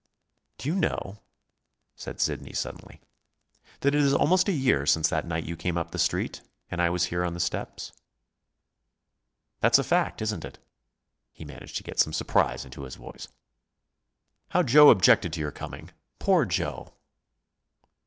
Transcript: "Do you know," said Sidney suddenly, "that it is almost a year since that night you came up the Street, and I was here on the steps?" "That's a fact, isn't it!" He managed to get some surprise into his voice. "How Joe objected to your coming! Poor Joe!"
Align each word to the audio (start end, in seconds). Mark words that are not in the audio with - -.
"Do 0.57 0.67
you 0.67 0.73
know," 0.73 1.21
said 1.95 2.19
Sidney 2.19 2.53
suddenly, 2.53 3.01
"that 3.81 3.93
it 3.93 4.01
is 4.01 4.15
almost 4.15 4.47
a 4.49 4.51
year 4.51 4.87
since 4.87 5.07
that 5.09 5.27
night 5.27 5.43
you 5.43 5.55
came 5.55 5.77
up 5.77 5.91
the 5.91 5.99
Street, 5.99 6.41
and 6.71 6.81
I 6.81 6.89
was 6.89 7.05
here 7.05 7.23
on 7.23 7.35
the 7.35 7.39
steps?" 7.39 7.91
"That's 9.59 9.77
a 9.77 9.83
fact, 9.83 10.19
isn't 10.23 10.43
it!" 10.43 10.57
He 11.31 11.45
managed 11.45 11.77
to 11.77 11.83
get 11.83 11.99
some 11.99 12.13
surprise 12.13 12.65
into 12.65 12.81
his 12.81 12.95
voice. 12.95 13.27
"How 14.49 14.63
Joe 14.63 14.89
objected 14.89 15.33
to 15.33 15.39
your 15.39 15.51
coming! 15.51 15.91
Poor 16.17 16.45
Joe!" 16.45 16.93